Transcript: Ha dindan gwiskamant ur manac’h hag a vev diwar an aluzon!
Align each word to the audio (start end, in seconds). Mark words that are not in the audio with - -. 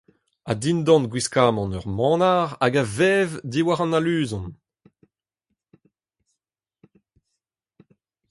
Ha 0.47 0.53
dindan 0.61 1.03
gwiskamant 1.11 1.75
ur 1.77 1.87
manac’h 1.97 2.51
hag 2.61 2.73
a 2.81 2.83
vev 2.97 3.31
diwar 3.51 3.79
an 3.81 3.97
aluzon! 3.97 4.47